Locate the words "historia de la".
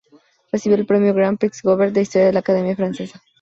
2.01-2.39